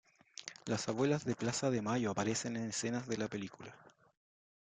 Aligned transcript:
Las 0.65 0.89
abuelas 0.89 1.25
de 1.25 1.35
plaza 1.35 1.69
de 1.69 1.83
mayo 1.83 2.09
aparecen 2.09 2.57
en 2.57 2.69
escenas 2.69 3.07
de 3.07 3.17
la 3.17 3.27
película. 3.27 3.75